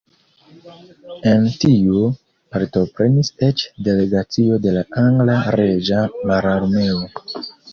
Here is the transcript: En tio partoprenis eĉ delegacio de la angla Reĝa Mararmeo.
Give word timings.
En 1.31 1.43
tio 1.63 1.99
partoprenis 2.55 3.31
eĉ 3.49 3.67
delegacio 3.89 4.59
de 4.65 4.75
la 4.79 4.85
angla 5.05 5.37
Reĝa 5.61 6.03
Mararmeo. 6.33 7.07